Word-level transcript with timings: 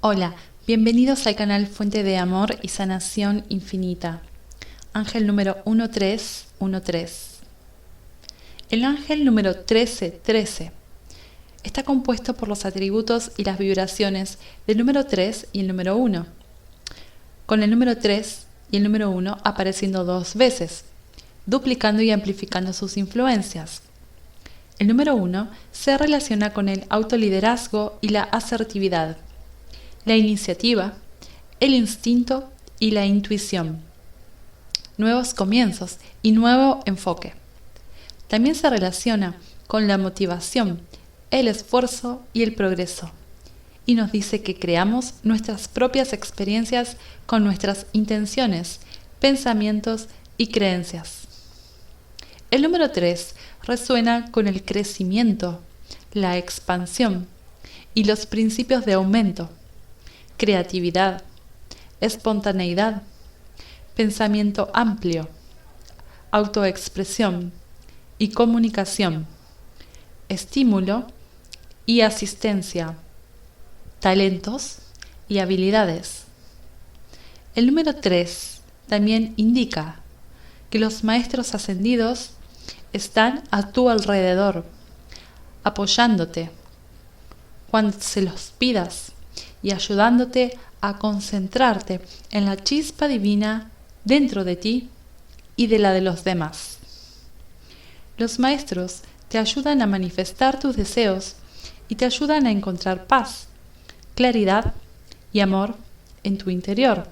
Hola, 0.00 0.36
bienvenidos 0.64 1.26
al 1.26 1.34
canal 1.34 1.66
Fuente 1.66 2.04
de 2.04 2.18
Amor 2.18 2.56
y 2.62 2.68
Sanación 2.68 3.44
Infinita. 3.48 4.22
Ángel 4.92 5.26
número 5.26 5.56
1313. 5.66 7.40
El 8.70 8.84
ángel 8.84 9.24
número 9.24 9.50
1313 9.54 10.70
está 11.64 11.82
compuesto 11.82 12.34
por 12.34 12.48
los 12.48 12.64
atributos 12.64 13.32
y 13.36 13.42
las 13.42 13.58
vibraciones 13.58 14.38
del 14.68 14.78
número 14.78 15.04
3 15.04 15.48
y 15.52 15.60
el 15.62 15.66
número 15.66 15.96
1, 15.96 16.26
con 17.46 17.64
el 17.64 17.70
número 17.70 17.98
3 17.98 18.46
y 18.70 18.76
el 18.76 18.84
número 18.84 19.10
1 19.10 19.38
apareciendo 19.42 20.04
dos 20.04 20.36
veces, 20.36 20.84
duplicando 21.44 22.02
y 22.02 22.12
amplificando 22.12 22.72
sus 22.72 22.96
influencias. 22.98 23.82
El 24.78 24.86
número 24.86 25.16
1 25.16 25.50
se 25.72 25.98
relaciona 25.98 26.52
con 26.52 26.68
el 26.68 26.84
autoliderazgo 26.88 27.98
y 28.00 28.10
la 28.10 28.22
asertividad 28.22 29.16
la 30.04 30.16
iniciativa, 30.16 30.94
el 31.60 31.74
instinto 31.74 32.50
y 32.78 32.92
la 32.92 33.06
intuición. 33.06 33.80
Nuevos 34.96 35.34
comienzos 35.34 35.98
y 36.22 36.32
nuevo 36.32 36.80
enfoque. 36.86 37.34
También 38.28 38.54
se 38.54 38.70
relaciona 38.70 39.36
con 39.66 39.88
la 39.88 39.98
motivación, 39.98 40.80
el 41.30 41.48
esfuerzo 41.48 42.22
y 42.32 42.42
el 42.42 42.54
progreso. 42.54 43.10
Y 43.86 43.94
nos 43.94 44.12
dice 44.12 44.42
que 44.42 44.58
creamos 44.58 45.14
nuestras 45.22 45.68
propias 45.68 46.12
experiencias 46.12 46.96
con 47.26 47.44
nuestras 47.44 47.86
intenciones, 47.92 48.80
pensamientos 49.20 50.08
y 50.36 50.48
creencias. 50.48 51.26
El 52.50 52.62
número 52.62 52.90
3 52.90 53.34
resuena 53.64 54.30
con 54.30 54.46
el 54.48 54.64
crecimiento, 54.64 55.60
la 56.12 56.38
expansión 56.38 57.26
y 57.94 58.04
los 58.04 58.26
principios 58.26 58.84
de 58.84 58.94
aumento 58.94 59.50
creatividad, 60.38 61.22
espontaneidad, 62.00 63.02
pensamiento 63.94 64.70
amplio, 64.72 65.28
autoexpresión 66.30 67.52
y 68.16 68.28
comunicación, 68.28 69.26
estímulo 70.28 71.06
y 71.84 72.02
asistencia, 72.02 72.96
talentos 73.98 74.78
y 75.28 75.40
habilidades. 75.40 76.24
El 77.56 77.66
número 77.66 77.96
3 77.96 78.60
también 78.86 79.34
indica 79.36 80.00
que 80.70 80.78
los 80.78 81.02
maestros 81.02 81.54
ascendidos 81.54 82.30
están 82.92 83.42
a 83.50 83.72
tu 83.72 83.90
alrededor, 83.90 84.64
apoyándote 85.64 86.50
cuando 87.70 87.98
se 88.00 88.22
los 88.22 88.52
pidas 88.56 89.12
y 89.62 89.72
ayudándote 89.72 90.56
a 90.80 90.98
concentrarte 90.98 92.00
en 92.30 92.44
la 92.44 92.56
chispa 92.56 93.08
divina 93.08 93.70
dentro 94.04 94.44
de 94.44 94.56
ti 94.56 94.88
y 95.56 95.66
de 95.66 95.78
la 95.78 95.92
de 95.92 96.00
los 96.00 96.24
demás. 96.24 96.78
Los 98.16 98.38
maestros 98.38 99.02
te 99.28 99.38
ayudan 99.38 99.82
a 99.82 99.86
manifestar 99.86 100.58
tus 100.58 100.76
deseos 100.76 101.36
y 101.88 101.96
te 101.96 102.04
ayudan 102.04 102.46
a 102.46 102.50
encontrar 102.50 103.06
paz, 103.06 103.48
claridad 104.14 104.74
y 105.32 105.40
amor 105.40 105.76
en 106.22 106.38
tu 106.38 106.50
interior. 106.50 107.06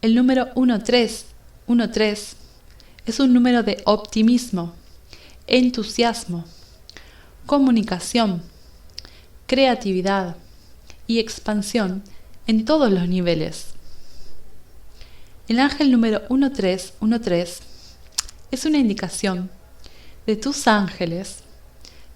El 0.00 0.14
número 0.14 0.46
1313 0.56 2.36
es 3.06 3.20
un 3.20 3.32
número 3.32 3.62
de 3.62 3.82
optimismo, 3.84 4.74
entusiasmo, 5.46 6.44
comunicación, 7.46 8.42
creatividad 9.48 10.36
y 11.06 11.20
expansión 11.20 12.02
en 12.46 12.66
todos 12.66 12.92
los 12.92 13.08
niveles. 13.08 13.68
El 15.48 15.58
ángel 15.58 15.90
número 15.90 16.20
1313 16.28 17.62
es 18.50 18.66
una 18.66 18.76
indicación 18.76 19.50
de 20.26 20.36
tus 20.36 20.68
ángeles 20.68 21.38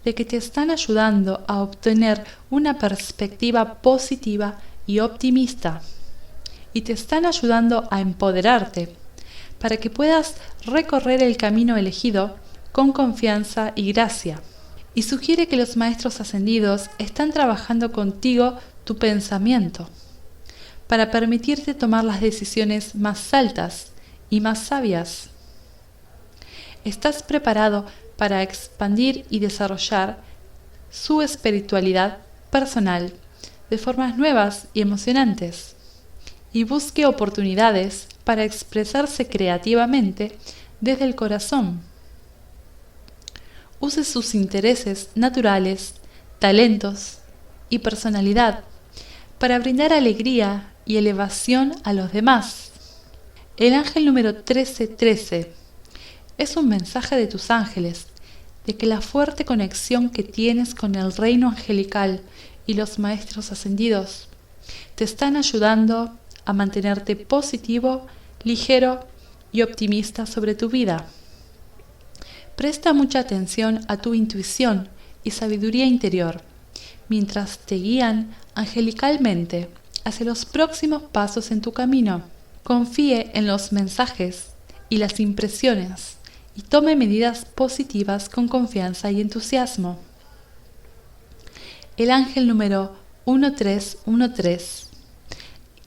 de 0.04 0.14
que 0.14 0.26
te 0.26 0.36
están 0.36 0.70
ayudando 0.70 1.42
a 1.48 1.62
obtener 1.62 2.22
una 2.50 2.78
perspectiva 2.78 3.80
positiva 3.80 4.58
y 4.86 4.98
optimista 4.98 5.80
y 6.74 6.82
te 6.82 6.92
están 6.92 7.24
ayudando 7.24 7.88
a 7.90 8.02
empoderarte 8.02 8.94
para 9.58 9.78
que 9.78 9.88
puedas 9.88 10.34
recorrer 10.66 11.22
el 11.22 11.38
camino 11.38 11.78
elegido 11.78 12.36
con 12.72 12.92
confianza 12.92 13.72
y 13.74 13.90
gracia 13.90 14.42
y 14.94 15.02
sugiere 15.02 15.48
que 15.48 15.56
los 15.56 15.76
maestros 15.76 16.20
ascendidos 16.20 16.90
están 16.98 17.32
trabajando 17.32 17.92
contigo 17.92 18.58
tu 18.84 18.96
pensamiento 18.96 19.88
para 20.86 21.10
permitirte 21.10 21.72
tomar 21.72 22.04
las 22.04 22.20
decisiones 22.20 22.94
más 22.94 23.32
altas 23.32 23.92
y 24.28 24.40
más 24.40 24.58
sabias. 24.58 25.30
Estás 26.84 27.22
preparado 27.22 27.86
para 28.16 28.42
expandir 28.42 29.24
y 29.30 29.38
desarrollar 29.38 30.18
su 30.90 31.22
espiritualidad 31.22 32.18
personal 32.50 33.12
de 33.70 33.78
formas 33.78 34.18
nuevas 34.18 34.66
y 34.74 34.82
emocionantes 34.82 35.76
y 36.52 36.64
busque 36.64 37.06
oportunidades 37.06 38.08
para 38.24 38.44
expresarse 38.44 39.26
creativamente 39.26 40.36
desde 40.80 41.04
el 41.04 41.14
corazón 41.14 41.80
use 43.82 44.04
sus 44.04 44.34
intereses 44.34 45.10
naturales, 45.16 45.94
talentos 46.38 47.18
y 47.68 47.80
personalidad 47.80 48.62
para 49.38 49.58
brindar 49.58 49.92
alegría 49.92 50.72
y 50.86 50.96
elevación 50.96 51.74
a 51.82 51.92
los 51.92 52.12
demás. 52.12 52.70
El 53.56 53.74
ángel 53.74 54.06
número 54.06 54.32
1313 54.32 55.52
es 56.38 56.56
un 56.56 56.68
mensaje 56.68 57.16
de 57.16 57.26
tus 57.26 57.50
ángeles 57.50 58.06
de 58.66 58.76
que 58.76 58.86
la 58.86 59.00
fuerte 59.00 59.44
conexión 59.44 60.10
que 60.10 60.22
tienes 60.22 60.76
con 60.76 60.94
el 60.94 61.12
reino 61.12 61.48
angelical 61.48 62.20
y 62.66 62.74
los 62.74 63.00
maestros 63.00 63.50
ascendidos 63.50 64.28
te 64.94 65.02
están 65.02 65.36
ayudando 65.36 66.16
a 66.44 66.52
mantenerte 66.52 67.16
positivo, 67.16 68.06
ligero 68.44 69.04
y 69.50 69.62
optimista 69.62 70.24
sobre 70.24 70.54
tu 70.54 70.68
vida. 70.68 71.04
Presta 72.56 72.92
mucha 72.92 73.20
atención 73.20 73.80
a 73.88 73.96
tu 73.96 74.14
intuición 74.14 74.88
y 75.24 75.30
sabiduría 75.30 75.86
interior, 75.86 76.42
mientras 77.08 77.58
te 77.58 77.76
guían 77.76 78.34
angelicalmente 78.54 79.68
hacia 80.04 80.26
los 80.26 80.44
próximos 80.44 81.02
pasos 81.02 81.50
en 81.50 81.60
tu 81.60 81.72
camino. 81.72 82.22
Confíe 82.62 83.30
en 83.34 83.46
los 83.46 83.72
mensajes 83.72 84.48
y 84.88 84.98
las 84.98 85.18
impresiones 85.20 86.16
y 86.54 86.62
tome 86.62 86.96
medidas 86.96 87.44
positivas 87.44 88.28
con 88.28 88.48
confianza 88.48 89.10
y 89.10 89.20
entusiasmo. 89.20 89.98
El 91.96 92.10
ángel 92.10 92.46
número 92.46 92.94
1313 93.26 94.86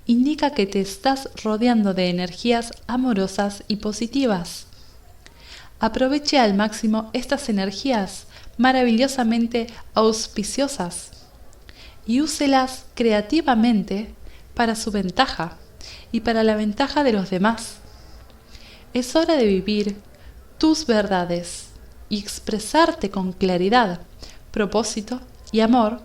indica 0.07 0.51
que 0.51 0.65
te 0.65 0.81
estás 0.81 1.29
rodeando 1.43 1.93
de 1.93 2.09
energías 2.09 2.71
amorosas 2.87 3.63
y 3.67 3.77
positivas. 3.77 4.67
Aproveche 5.85 6.39
al 6.39 6.55
máximo 6.55 7.11
estas 7.13 7.47
energías 7.47 8.25
maravillosamente 8.57 9.67
auspiciosas 9.93 11.11
y 12.07 12.21
úselas 12.21 12.85
creativamente 12.95 14.11
para 14.55 14.73
su 14.73 14.89
ventaja 14.89 15.57
y 16.11 16.21
para 16.21 16.41
la 16.41 16.55
ventaja 16.55 17.03
de 17.03 17.13
los 17.13 17.29
demás. 17.29 17.75
Es 18.95 19.15
hora 19.15 19.35
de 19.35 19.45
vivir 19.45 20.01
tus 20.57 20.87
verdades 20.87 21.67
y 22.09 22.17
expresarte 22.17 23.11
con 23.11 23.31
claridad, 23.31 23.99
propósito 24.49 25.21
y 25.51 25.59
amor 25.59 26.01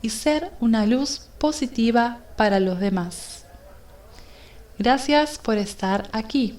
y 0.00 0.08
ser 0.08 0.50
una 0.60 0.86
luz 0.86 1.28
positiva 1.36 2.20
para 2.38 2.58
los 2.58 2.80
demás. 2.80 3.44
Gracias 4.78 5.36
por 5.36 5.58
estar 5.58 6.08
aquí. 6.12 6.58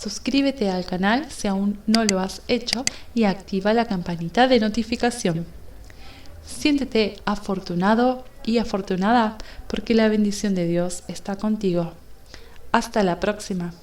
Suscríbete 0.00 0.70
al 0.70 0.86
canal 0.86 1.30
si 1.30 1.46
aún 1.46 1.78
no 1.86 2.06
lo 2.06 2.20
has 2.20 2.40
hecho 2.48 2.86
y 3.14 3.24
activa 3.24 3.74
la 3.74 3.84
campanita 3.84 4.48
de 4.48 4.58
notificación. 4.58 5.44
Siéntete 6.42 7.18
afortunado 7.26 8.24
y 8.42 8.56
afortunada 8.56 9.36
porque 9.68 9.94
la 9.94 10.08
bendición 10.08 10.54
de 10.54 10.66
Dios 10.66 11.02
está 11.06 11.36
contigo. 11.36 11.92
Hasta 12.72 13.02
la 13.02 13.20
próxima. 13.20 13.74